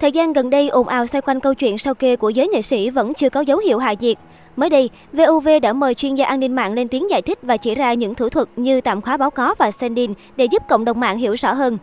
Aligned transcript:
Thời 0.00 0.12
gian 0.12 0.32
gần 0.32 0.50
đây 0.50 0.68
ồn 0.68 0.88
ào 0.88 1.06
xoay 1.06 1.22
quanh 1.22 1.40
câu 1.40 1.54
chuyện 1.54 1.78
sao 1.78 1.94
kê 1.94 2.16
của 2.16 2.30
giới 2.30 2.48
nghệ 2.48 2.62
sĩ 2.62 2.90
vẫn 2.90 3.14
chưa 3.14 3.30
có 3.30 3.40
dấu 3.40 3.58
hiệu 3.58 3.78
hạ 3.78 3.94
nhiệt. 4.00 4.16
Mới 4.56 4.70
đây, 4.70 4.90
VOV 5.12 5.48
đã 5.62 5.72
mời 5.72 5.94
chuyên 5.94 6.14
gia 6.14 6.26
an 6.26 6.40
ninh 6.40 6.54
mạng 6.54 6.72
lên 6.72 6.88
tiếng 6.88 7.10
giải 7.10 7.22
thích 7.22 7.38
và 7.42 7.56
chỉ 7.56 7.74
ra 7.74 7.94
những 7.94 8.14
thủ 8.14 8.28
thuật 8.28 8.48
như 8.56 8.80
tạm 8.80 9.00
khóa 9.00 9.16
báo 9.16 9.30
có 9.30 9.54
và 9.58 9.70
sending 9.70 10.14
để 10.36 10.44
giúp 10.44 10.62
cộng 10.68 10.84
đồng 10.84 11.00
mạng 11.00 11.18
hiểu 11.18 11.34
rõ 11.34 11.52
hơn. 11.52 11.78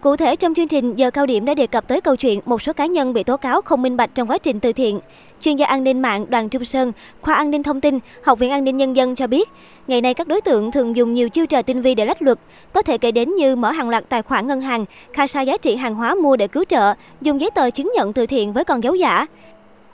Cụ 0.00 0.16
thể, 0.16 0.36
trong 0.36 0.54
chương 0.54 0.68
trình, 0.68 0.96
giờ 0.96 1.10
cao 1.10 1.26
điểm 1.26 1.44
đã 1.44 1.54
đề 1.54 1.66
cập 1.66 1.88
tới 1.88 2.00
câu 2.00 2.16
chuyện 2.16 2.40
một 2.44 2.62
số 2.62 2.72
cá 2.72 2.86
nhân 2.86 3.12
bị 3.12 3.22
tố 3.22 3.36
cáo 3.36 3.62
không 3.62 3.82
minh 3.82 3.96
bạch 3.96 4.14
trong 4.14 4.30
quá 4.30 4.38
trình 4.38 4.60
từ 4.60 4.72
thiện. 4.72 5.00
Chuyên 5.40 5.56
gia 5.56 5.66
an 5.66 5.84
ninh 5.84 6.02
mạng 6.02 6.26
Đoàn 6.28 6.48
Trung 6.48 6.64
Sơn, 6.64 6.92
khoa 7.20 7.34
an 7.34 7.50
ninh 7.50 7.62
thông 7.62 7.80
tin, 7.80 7.98
Học 8.24 8.38
viện 8.38 8.50
An 8.50 8.64
ninh 8.64 8.76
Nhân 8.76 8.96
dân 8.96 9.14
cho 9.14 9.26
biết, 9.26 9.48
ngày 9.86 10.00
nay 10.00 10.14
các 10.14 10.28
đối 10.28 10.40
tượng 10.40 10.70
thường 10.70 10.96
dùng 10.96 11.14
nhiều 11.14 11.28
chiêu 11.28 11.46
trò 11.46 11.62
tinh 11.62 11.82
vi 11.82 11.94
để 11.94 12.04
lách 12.04 12.22
luật, 12.22 12.38
có 12.72 12.82
thể 12.82 12.98
kể 12.98 13.12
đến 13.12 13.36
như 13.36 13.56
mở 13.56 13.70
hàng 13.70 13.88
loạt 13.88 14.08
tài 14.08 14.22
khoản 14.22 14.46
ngân 14.46 14.60
hàng, 14.60 14.84
khai 15.12 15.28
sai 15.28 15.46
giá 15.46 15.56
trị 15.56 15.76
hàng 15.76 15.94
hóa 15.94 16.14
mua 16.14 16.36
để 16.36 16.48
cứu 16.48 16.64
trợ, 16.64 16.94
dùng 17.20 17.40
giấy 17.40 17.50
tờ 17.54 17.70
chứng 17.70 17.92
nhận 17.96 18.12
từ 18.12 18.26
thiện 18.26 18.52
với 18.52 18.64
con 18.64 18.82
dấu 18.82 18.94
giả. 18.94 19.26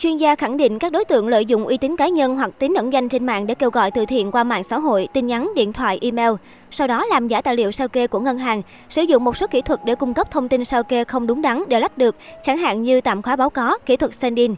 Chuyên 0.01 0.17
gia 0.17 0.37
khẳng 0.37 0.57
định 0.57 0.79
các 0.79 0.93
đối 0.93 1.05
tượng 1.05 1.29
lợi 1.29 1.47
dụng 1.47 1.67
uy 1.67 1.77
tín 1.77 1.97
cá 1.97 2.09
nhân 2.09 2.37
hoặc 2.37 2.51
tính 2.59 2.75
ẩn 2.75 2.93
danh 2.93 3.09
trên 3.09 3.27
mạng 3.27 3.47
để 3.47 3.55
kêu 3.55 3.71
gọi 3.71 3.91
từ 3.91 4.07
thiện 4.07 4.33
qua 4.33 4.45
mạng 4.45 4.65
xã 4.65 4.79
hội, 4.79 5.09
tin 5.13 5.27
nhắn, 5.27 5.51
điện 5.55 5.73
thoại, 5.73 5.99
email. 6.03 6.31
Sau 6.71 6.87
đó 6.87 7.07
làm 7.07 7.29
giả 7.29 7.43
tài 7.43 7.57
liệu 7.57 7.73
sao 7.73 7.89
kê 7.89 8.07
của 8.07 8.21
ngân 8.21 8.39
hàng, 8.39 8.63
sử 8.89 9.03
dụng 9.03 9.25
một 9.25 9.37
số 9.37 9.47
kỹ 9.47 9.63
thuật 9.63 9.81
để 9.85 9.95
cung 9.95 10.15
cấp 10.15 10.31
thông 10.31 10.49
tin 10.49 10.65
sao 10.65 10.83
kê 10.83 11.05
không 11.05 11.27
đúng 11.27 11.43
đắn 11.43 11.63
để 11.69 11.81
lách 11.81 11.99
được, 11.99 12.17
chẳng 12.43 12.59
hạn 12.59 12.83
như 12.83 13.01
tạm 13.01 13.23
khóa 13.23 13.37
báo 13.37 13.51
có, 13.51 13.79
kỹ 13.87 13.97
thuật 13.97 14.15
sending. 14.15 14.57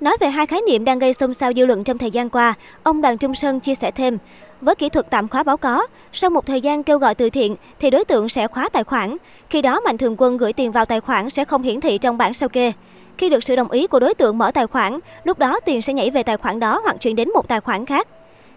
Nói 0.00 0.16
về 0.20 0.28
hai 0.28 0.46
khái 0.46 0.60
niệm 0.60 0.84
đang 0.84 0.98
gây 0.98 1.14
xôn 1.14 1.34
xao 1.34 1.52
dư 1.52 1.66
luận 1.66 1.84
trong 1.84 1.98
thời 1.98 2.10
gian 2.10 2.30
qua, 2.30 2.54
ông 2.82 3.02
Đoàn 3.02 3.18
Trung 3.18 3.34
Sơn 3.34 3.60
chia 3.60 3.74
sẻ 3.74 3.90
thêm, 3.90 4.18
với 4.64 4.74
kỹ 4.74 4.88
thuật 4.88 5.06
tạm 5.10 5.28
khóa 5.28 5.42
báo 5.42 5.56
có, 5.56 5.86
sau 6.12 6.30
một 6.30 6.46
thời 6.46 6.60
gian 6.60 6.82
kêu 6.82 6.98
gọi 6.98 7.14
từ 7.14 7.30
thiện 7.30 7.56
thì 7.80 7.90
đối 7.90 8.04
tượng 8.04 8.28
sẽ 8.28 8.48
khóa 8.48 8.68
tài 8.68 8.84
khoản. 8.84 9.16
Khi 9.50 9.62
đó 9.62 9.80
Mạnh 9.80 9.98
Thường 9.98 10.14
Quân 10.18 10.36
gửi 10.36 10.52
tiền 10.52 10.72
vào 10.72 10.84
tài 10.84 11.00
khoản 11.00 11.30
sẽ 11.30 11.44
không 11.44 11.62
hiển 11.62 11.80
thị 11.80 11.98
trong 11.98 12.18
bảng 12.18 12.34
sao 12.34 12.48
kê. 12.48 12.72
Khi 13.18 13.28
được 13.28 13.44
sự 13.44 13.56
đồng 13.56 13.70
ý 13.70 13.86
của 13.86 14.00
đối 14.00 14.14
tượng 14.14 14.38
mở 14.38 14.50
tài 14.50 14.66
khoản, 14.66 14.98
lúc 15.24 15.38
đó 15.38 15.60
tiền 15.60 15.82
sẽ 15.82 15.92
nhảy 15.92 16.10
về 16.10 16.22
tài 16.22 16.36
khoản 16.36 16.60
đó 16.60 16.80
hoặc 16.84 16.96
chuyển 17.00 17.16
đến 17.16 17.28
một 17.34 17.48
tài 17.48 17.60
khoản 17.60 17.86
khác. 17.86 18.08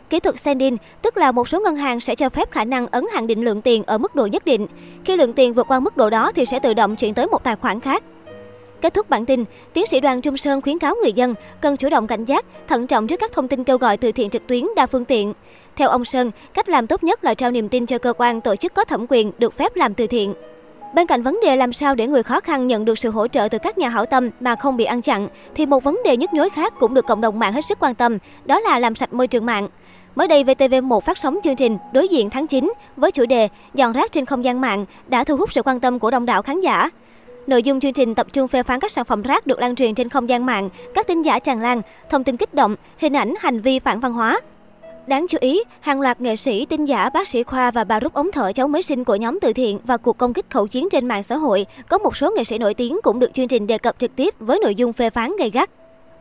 Kỹ 0.10 0.20
thuật 0.20 0.40
sendin 0.40 0.78
tức 1.02 1.18
là 1.18 1.32
một 1.32 1.48
số 1.48 1.60
ngân 1.60 1.76
hàng 1.76 2.00
sẽ 2.00 2.16
cho 2.16 2.30
phép 2.30 2.52
khả 2.52 2.66
năng 2.66 2.88
ấn 2.88 3.06
hạn 3.14 3.28
định 3.28 3.46
lượng 3.46 3.62
tiền 3.62 3.84
ở 3.84 3.98
mức 3.98 4.16
độ 4.16 4.26
nhất 4.26 4.46
định. 4.46 4.68
Khi 5.06 5.16
lượng 5.18 5.34
tiền 5.34 5.54
vượt 5.54 5.68
qua 5.68 5.80
mức 5.80 5.98
độ 5.98 6.10
đó 6.10 6.32
thì 6.36 6.46
sẽ 6.46 6.60
tự 6.60 6.74
động 6.74 6.96
chuyển 6.96 7.14
tới 7.14 7.28
một 7.28 7.44
tài 7.44 7.56
khoản 7.56 7.80
khác. 7.80 8.04
Kết 8.82 8.94
thúc 8.94 9.10
bản 9.10 9.26
tin, 9.26 9.46
tiến 9.74 9.86
sĩ 9.86 10.00
Đoàn 10.00 10.22
Trung 10.22 10.38
Sơn 10.38 10.62
khuyến 10.62 10.80
cáo 10.80 10.96
người 11.02 11.14
dân 11.14 11.36
cần 11.62 11.78
chủ 11.78 11.90
động 11.90 12.08
cảnh 12.08 12.26
giác, 12.26 12.46
thận 12.68 12.88
trọng 12.88 13.08
trước 13.08 13.20
các 13.20 13.32
thông 13.32 13.48
tin 13.48 13.64
kêu 13.64 13.78
gọi 13.78 13.98
từ 13.98 14.12
thiện 14.12 14.30
trực 14.30 14.48
tuyến 14.48 14.66
đa 14.76 14.86
phương 14.86 15.06
tiện. 15.06 15.34
Theo 15.76 15.90
ông 15.90 16.06
Sơn, 16.06 16.32
cách 16.54 16.70
làm 16.70 16.88
tốt 16.88 17.04
nhất 17.04 17.24
là 17.24 17.34
trao 17.34 17.52
niềm 17.52 17.70
tin 17.70 17.86
cho 17.86 17.98
cơ 17.98 18.14
quan 18.18 18.42
tổ 18.42 18.56
chức 18.56 18.74
có 18.74 18.86
thẩm 18.86 19.06
quyền 19.10 19.32
được 19.38 19.58
phép 19.58 19.76
làm 19.76 19.94
từ 19.94 20.08
thiện. 20.08 20.34
Bên 20.96 21.08
cạnh 21.08 21.24
vấn 21.24 21.40
đề 21.44 21.56
làm 21.56 21.74
sao 21.74 21.96
để 21.96 22.08
người 22.08 22.24
khó 22.24 22.40
khăn 22.40 22.68
nhận 22.68 22.86
được 22.86 23.00
sự 23.00 23.10
hỗ 23.10 23.28
trợ 23.28 23.48
từ 23.52 23.58
các 23.58 23.78
nhà 23.78 23.90
hảo 23.90 24.06
tâm 24.06 24.30
mà 24.40 24.56
không 24.56 24.78
bị 24.78 24.84
ăn 24.84 25.02
chặn, 25.02 25.28
thì 25.56 25.66
một 25.66 25.84
vấn 25.84 26.00
đề 26.04 26.18
nhức 26.18 26.34
nhối 26.34 26.50
khác 26.50 26.74
cũng 26.80 26.94
được 26.94 27.06
cộng 27.08 27.22
đồng 27.22 27.40
mạng 27.40 27.54
hết 27.54 27.66
sức 27.66 27.78
quan 27.80 27.96
tâm, 27.96 28.18
đó 28.46 28.60
là 28.60 28.80
làm 28.80 28.96
sạch 28.96 29.14
môi 29.14 29.28
trường 29.28 29.46
mạng. 29.46 29.68
Mới 30.16 30.28
đây, 30.28 30.44
VTV1 30.44 31.00
phát 31.00 31.18
sóng 31.18 31.38
chương 31.44 31.56
trình 31.56 31.78
Đối 31.94 32.08
diện 32.08 32.30
tháng 32.30 32.48
9 32.48 32.74
với 32.96 33.12
chủ 33.12 33.26
đề 33.26 33.48
Dọn 33.74 33.92
rác 33.92 34.12
trên 34.12 34.26
không 34.26 34.44
gian 34.44 34.62
mạng 34.62 34.86
đã 35.08 35.24
thu 35.24 35.38
hút 35.38 35.52
sự 35.52 35.62
quan 35.62 35.80
tâm 35.80 36.00
của 36.00 36.12
đông 36.12 36.26
đảo 36.26 36.42
khán 36.42 36.62
giả. 36.62 36.90
Nội 37.48 37.64
dung 37.64 37.80
chương 37.80 37.94
trình 37.94 38.16
tập 38.16 38.28
trung 38.34 38.48
phê 38.48 38.64
phán 38.64 38.80
các 38.80 38.92
sản 38.92 39.06
phẩm 39.06 39.22
rác 39.22 39.48
được 39.48 39.60
lan 39.60 39.76
truyền 39.76 39.96
trên 39.96 40.10
không 40.10 40.30
gian 40.30 40.46
mạng, 40.46 40.70
các 40.94 41.08
tin 41.08 41.22
giả 41.22 41.40
tràn 41.40 41.62
lan, 41.62 41.82
thông 42.10 42.24
tin 42.24 42.38
kích 42.38 42.54
động, 42.54 42.76
hình 42.98 43.16
ảnh, 43.16 43.34
hành 43.40 43.62
vi 43.62 43.80
phản 43.80 44.00
văn 44.00 44.14
hóa. 44.14 44.42
Đáng 45.08 45.26
chú 45.30 45.38
ý, 45.42 45.64
hàng 45.80 46.02
loạt 46.02 46.22
nghệ 46.22 46.36
sĩ, 46.36 46.66
tin 46.66 46.86
giả, 46.86 47.10
bác 47.10 47.28
sĩ 47.28 47.44
khoa 47.44 47.72
và 47.72 47.84
bà 47.84 48.00
rút 48.00 48.14
ống 48.14 48.32
thở 48.32 48.52
cháu 48.56 48.68
mới 48.68 48.84
sinh 48.84 49.04
của 49.04 49.16
nhóm 49.16 49.40
từ 49.42 49.54
thiện 49.54 49.80
và 49.84 49.98
cuộc 49.98 50.18
công 50.18 50.34
kích 50.34 50.46
khẩu 50.50 50.68
chiến 50.68 50.88
trên 50.92 51.08
mạng 51.08 51.24
xã 51.24 51.36
hội, 51.36 51.66
có 51.90 51.98
một 51.98 52.18
số 52.18 52.32
nghệ 52.38 52.44
sĩ 52.44 52.58
nổi 52.58 52.74
tiếng 52.74 53.00
cũng 53.04 53.20
được 53.20 53.34
chương 53.34 53.48
trình 53.48 53.68
đề 53.68 53.78
cập 53.78 54.00
trực 54.00 54.16
tiếp 54.16 54.34
với 54.40 54.60
nội 54.60 54.76
dung 54.76 54.94
phê 54.94 55.10
phán 55.10 55.32
gay 55.40 55.50
gắt. 55.50 55.70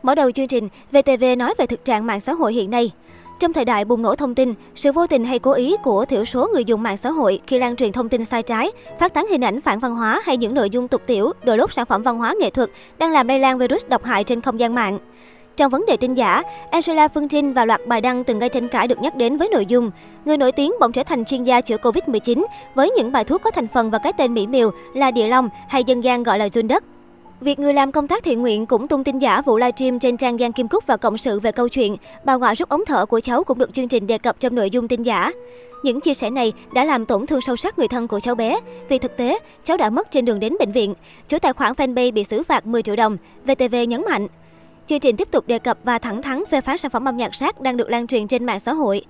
Mở 0.03 0.15
đầu 0.15 0.31
chương 0.31 0.47
trình, 0.47 0.69
VTV 0.91 1.23
nói 1.37 1.53
về 1.57 1.65
thực 1.65 1.85
trạng 1.85 2.05
mạng 2.05 2.21
xã 2.21 2.33
hội 2.33 2.53
hiện 2.53 2.71
nay. 2.71 2.91
Trong 3.39 3.53
thời 3.53 3.65
đại 3.65 3.85
bùng 3.85 4.01
nổ 4.01 4.15
thông 4.15 4.35
tin, 4.35 4.53
sự 4.75 4.91
vô 4.91 5.07
tình 5.07 5.25
hay 5.25 5.39
cố 5.39 5.51
ý 5.51 5.75
của 5.83 6.05
thiểu 6.05 6.25
số 6.25 6.49
người 6.53 6.65
dùng 6.65 6.83
mạng 6.83 6.97
xã 6.97 7.09
hội 7.09 7.39
khi 7.47 7.59
lan 7.59 7.75
truyền 7.75 7.91
thông 7.91 8.09
tin 8.09 8.25
sai 8.25 8.43
trái, 8.43 8.71
phát 8.99 9.13
tán 9.13 9.27
hình 9.27 9.43
ảnh 9.43 9.61
phản 9.61 9.79
văn 9.79 9.95
hóa 9.95 10.21
hay 10.25 10.37
những 10.37 10.53
nội 10.53 10.69
dung 10.69 10.87
tục 10.87 11.01
tiểu, 11.05 11.31
đôi 11.43 11.57
lúc 11.57 11.73
sản 11.73 11.85
phẩm 11.85 12.03
văn 12.03 12.17
hóa 12.17 12.33
nghệ 12.39 12.49
thuật 12.49 12.69
đang 12.97 13.11
làm 13.11 13.27
lây 13.27 13.39
lan 13.39 13.57
virus 13.57 13.85
độc 13.87 14.03
hại 14.03 14.23
trên 14.23 14.41
không 14.41 14.59
gian 14.59 14.75
mạng. 14.75 14.99
Trong 15.55 15.71
vấn 15.71 15.85
đề 15.85 15.97
tin 15.97 16.13
giả, 16.13 16.43
Angela 16.71 17.07
Phương 17.07 17.27
Trinh 17.27 17.53
và 17.53 17.65
loạt 17.65 17.87
bài 17.87 18.01
đăng 18.01 18.23
từng 18.23 18.39
gây 18.39 18.49
tranh 18.49 18.67
cãi 18.67 18.87
được 18.87 18.99
nhắc 19.01 19.15
đến 19.15 19.37
với 19.37 19.49
nội 19.49 19.65
dung 19.65 19.91
Người 20.25 20.37
nổi 20.37 20.51
tiếng 20.51 20.71
bỗng 20.79 20.91
trở 20.91 21.03
thành 21.03 21.25
chuyên 21.25 21.43
gia 21.43 21.61
chữa 21.61 21.77
Covid-19 21.77 22.45
với 22.75 22.91
những 22.91 23.11
bài 23.11 23.23
thuốc 23.23 23.41
có 23.41 23.51
thành 23.51 23.67
phần 23.67 23.91
và 23.91 23.97
cái 23.97 24.13
tên 24.17 24.33
mỹ 24.33 24.47
miều 24.47 24.71
là 24.93 25.11
địa 25.11 25.27
long 25.27 25.49
hay 25.67 25.83
dân 25.83 26.03
gian 26.03 26.23
gọi 26.23 26.39
là 26.39 26.49
run 26.53 26.67
đất. 26.67 26.83
Việc 27.41 27.59
người 27.59 27.73
làm 27.73 27.91
công 27.91 28.07
tác 28.07 28.23
thiện 28.23 28.41
nguyện 28.41 28.65
cũng 28.65 28.87
tung 28.87 29.03
tin 29.03 29.19
giả 29.19 29.41
vụ 29.41 29.57
livestream 29.57 29.99
trên 29.99 30.17
trang 30.17 30.37
Giang 30.37 30.53
Kim 30.53 30.67
Cúc 30.67 30.87
và 30.87 30.97
cộng 30.97 31.17
sự 31.17 31.39
về 31.39 31.51
câu 31.51 31.69
chuyện 31.69 31.95
bà 32.23 32.35
ngoại 32.35 32.55
rút 32.55 32.69
ống 32.69 32.85
thở 32.85 33.05
của 33.05 33.19
cháu 33.19 33.43
cũng 33.43 33.57
được 33.57 33.73
chương 33.73 33.87
trình 33.87 34.07
đề 34.07 34.17
cập 34.17 34.39
trong 34.39 34.55
nội 34.55 34.69
dung 34.69 34.87
tin 34.87 35.03
giả. 35.03 35.31
Những 35.83 36.01
chia 36.01 36.13
sẻ 36.13 36.29
này 36.29 36.53
đã 36.73 36.85
làm 36.85 37.05
tổn 37.05 37.27
thương 37.27 37.41
sâu 37.41 37.55
sắc 37.55 37.79
người 37.79 37.87
thân 37.87 38.07
của 38.07 38.19
cháu 38.19 38.35
bé. 38.35 38.59
Vì 38.89 38.97
thực 38.97 39.17
tế, 39.17 39.39
cháu 39.63 39.77
đã 39.77 39.89
mất 39.89 40.11
trên 40.11 40.25
đường 40.25 40.39
đến 40.39 40.53
bệnh 40.59 40.71
viện. 40.71 40.93
Chủ 41.27 41.39
tài 41.39 41.53
khoản 41.53 41.73
fanpage 41.73 42.13
bị 42.13 42.23
xử 42.23 42.43
phạt 42.43 42.65
10 42.65 42.81
triệu 42.81 42.95
đồng. 42.95 43.17
VTV 43.45 43.75
nhấn 43.87 44.03
mạnh. 44.09 44.27
Chương 44.87 44.99
trình 44.99 45.17
tiếp 45.17 45.31
tục 45.31 45.47
đề 45.47 45.59
cập 45.59 45.77
và 45.83 45.99
thẳng 45.99 46.21
thắn 46.21 46.43
phê 46.51 46.61
phán 46.61 46.77
sản 46.77 46.91
phẩm 46.91 47.05
âm 47.05 47.17
nhạc 47.17 47.31
rác 47.31 47.61
đang 47.61 47.77
được 47.77 47.89
lan 47.89 48.07
truyền 48.07 48.27
trên 48.27 48.45
mạng 48.45 48.59
xã 48.59 48.73
hội. 48.73 49.05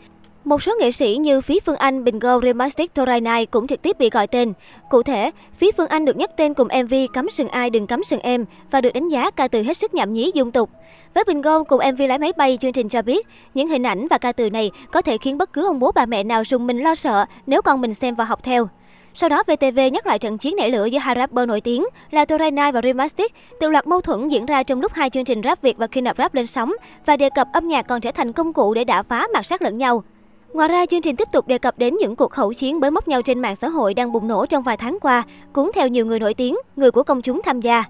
Một 0.48 0.62
số 0.62 0.74
nghệ 0.80 0.92
sĩ 0.92 1.18
như 1.22 1.42
Phí 1.42 1.60
Phương 1.66 1.76
Anh, 1.76 2.04
Bình 2.04 2.20
Go, 2.20 2.40
Remastic, 2.42 2.94
Torai 2.94 3.22
Nai 3.22 3.46
cũng 3.46 3.68
trực 3.68 3.82
tiếp 3.82 4.00
bị 4.00 4.10
gọi 4.10 4.28
tên. 4.28 4.54
Cụ 4.90 5.04
thể, 5.04 5.32
Phí 5.58 5.72
Phương 5.78 5.88
Anh 5.88 6.06
được 6.06 6.18
nhắc 6.18 6.30
tên 6.38 6.54
cùng 6.54 6.68
MV 6.84 6.94
Cắm 7.14 7.30
sừng 7.30 7.48
ai 7.48 7.70
đừng 7.70 7.88
cắm 7.88 8.04
sừng 8.04 8.20
em 8.20 8.46
và 8.72 8.82
được 8.82 8.94
đánh 8.94 9.10
giá 9.10 9.32
ca 9.32 9.48
từ 9.48 9.64
hết 9.64 9.78
sức 9.78 9.94
nhảm 9.94 10.14
nhí 10.14 10.32
dung 10.34 10.52
tục. 10.52 10.70
Với 11.14 11.24
Bình 11.28 11.42
Go 11.42 11.64
cùng 11.64 11.82
MV 11.94 12.02
lái 12.10 12.18
máy 12.18 12.32
bay, 12.38 12.58
chương 12.62 12.72
trình 12.72 12.90
cho 12.90 13.02
biết 13.02 13.28
những 13.54 13.68
hình 13.68 13.84
ảnh 13.84 14.08
và 14.08 14.18
ca 14.18 14.32
từ 14.32 14.50
này 14.50 14.72
có 14.92 15.02
thể 15.02 15.18
khiến 15.18 15.38
bất 15.38 15.54
cứ 15.54 15.66
ông 15.66 15.80
bố 15.80 15.92
bà 15.92 16.06
mẹ 16.06 16.24
nào 16.24 16.44
rùng 16.46 16.68
mình 16.68 16.84
lo 16.84 16.96
sợ 16.96 17.26
nếu 17.48 17.62
con 17.62 17.82
mình 17.82 17.94
xem 17.94 18.16
và 18.16 18.26
học 18.26 18.44
theo. 18.44 18.70
Sau 19.16 19.30
đó, 19.30 19.44
VTV 19.48 19.80
nhắc 19.94 20.08
lại 20.08 20.20
trận 20.20 20.38
chiến 20.38 20.56
nảy 20.56 20.72
lửa 20.72 20.86
giữa 20.86 21.00
hai 21.00 21.16
rapper 21.16 21.48
nổi 21.48 21.62
tiếng 21.62 21.86
là 22.12 22.26
Torai 22.26 22.52
Nai 22.52 22.72
và 22.72 22.82
Remastic, 22.82 23.34
từ 23.60 23.68
loạt 23.68 23.88
mâu 23.88 24.02
thuẫn 24.02 24.28
diễn 24.28 24.46
ra 24.46 24.64
trong 24.64 24.82
lúc 24.82 24.94
hai 24.94 25.10
chương 25.10 25.26
trình 25.26 25.42
rap 25.44 25.62
Việt 25.62 25.78
và 25.78 25.88
King 25.88 26.04
of 26.04 26.14
Rap 26.18 26.34
lên 26.34 26.48
sóng 26.48 26.74
và 27.06 27.18
đề 27.18 27.30
cập 27.30 27.48
âm 27.54 27.68
nhạc 27.68 27.88
còn 27.88 28.02
trở 28.02 28.12
thành 28.12 28.34
công 28.34 28.54
cụ 28.54 28.74
để 28.74 28.84
đả 28.84 29.04
phá 29.04 29.28
mặt 29.34 29.46
sát 29.46 29.62
lẫn 29.62 29.78
nhau. 29.78 30.04
Ngoài 30.58 30.70
ra, 30.70 30.86
chương 30.86 31.02
trình 31.02 31.16
tiếp 31.16 31.28
tục 31.32 31.48
đề 31.48 31.58
cập 31.58 31.78
đến 31.78 31.96
những 32.00 32.16
cuộc 32.16 32.32
khẩu 32.32 32.54
chiến 32.54 32.80
bới 32.80 32.92
móc 32.92 33.08
nhau 33.08 33.22
trên 33.22 33.40
mạng 33.40 33.56
xã 33.56 33.70
hội 33.70 33.94
đang 33.94 34.12
bùng 34.12 34.28
nổ 34.28 34.46
trong 34.46 34.64
vài 34.64 34.78
tháng 34.78 34.98
qua, 35.02 35.24
cuốn 35.54 35.72
theo 35.74 35.88
nhiều 35.88 36.06
người 36.06 36.20
nổi 36.20 36.34
tiếng, 36.34 36.56
người 36.76 36.92
của 36.92 37.04
công 37.04 37.22
chúng 37.22 37.42
tham 37.46 37.62
gia. 37.62 37.84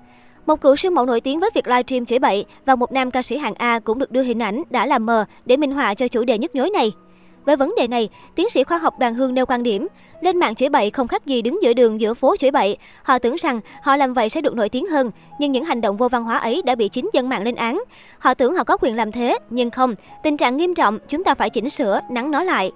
Một 0.45 0.61
cựu 0.61 0.75
sư 0.75 0.89
mẫu 0.89 1.05
nổi 1.05 1.21
tiếng 1.21 1.39
với 1.39 1.49
việc 1.53 1.67
livestream 1.67 2.05
chửi 2.05 2.19
bậy 2.19 2.45
và 2.65 2.75
một 2.75 2.91
nam 2.91 3.11
ca 3.11 3.21
sĩ 3.21 3.37
hạng 3.37 3.53
A 3.53 3.79
cũng 3.79 3.99
được 3.99 4.11
đưa 4.11 4.21
hình 4.21 4.39
ảnh 4.39 4.63
đã 4.69 4.85
làm 4.85 5.05
mờ 5.05 5.25
để 5.45 5.57
minh 5.57 5.71
họa 5.71 5.93
cho 5.93 6.07
chủ 6.07 6.23
đề 6.23 6.37
nhức 6.37 6.55
nhối 6.55 6.69
này. 6.69 6.91
Với 7.47 7.55
vấn 7.55 7.73
đề 7.77 7.87
này, 7.87 8.09
tiến 8.35 8.49
sĩ 8.49 8.63
khoa 8.63 8.77
học 8.77 8.99
Đoàn 8.99 9.13
Hương 9.13 9.33
nêu 9.33 9.45
quan 9.45 9.63
điểm, 9.63 9.87
lên 10.21 10.37
mạng 10.37 10.55
chửi 10.55 10.69
bậy 10.69 10.89
không 10.89 11.07
khác 11.07 11.25
gì 11.25 11.41
đứng 11.41 11.63
giữa 11.63 11.73
đường 11.73 12.01
giữa 12.01 12.13
phố 12.13 12.35
chửi 12.37 12.51
bậy. 12.51 12.77
Họ 13.03 13.19
tưởng 13.19 13.35
rằng 13.35 13.59
họ 13.81 13.97
làm 13.97 14.13
vậy 14.13 14.29
sẽ 14.29 14.41
được 14.41 14.55
nổi 14.55 14.69
tiếng 14.69 14.85
hơn, 14.85 15.11
nhưng 15.39 15.51
những 15.51 15.65
hành 15.65 15.81
động 15.81 15.97
vô 15.97 16.09
văn 16.09 16.23
hóa 16.23 16.37
ấy 16.37 16.61
đã 16.65 16.75
bị 16.75 16.89
chính 16.89 17.09
dân 17.13 17.29
mạng 17.29 17.43
lên 17.43 17.55
án. 17.55 17.83
Họ 18.19 18.33
tưởng 18.33 18.55
họ 18.55 18.63
có 18.63 18.77
quyền 18.81 18.95
làm 18.95 19.11
thế, 19.11 19.37
nhưng 19.49 19.71
không. 19.71 19.95
Tình 20.23 20.37
trạng 20.37 20.57
nghiêm 20.57 20.75
trọng, 20.75 20.99
chúng 21.09 21.23
ta 21.23 21.35
phải 21.35 21.49
chỉnh 21.49 21.69
sửa, 21.69 21.99
nắng 22.09 22.31
nó 22.31 22.43
lại. 22.43 22.71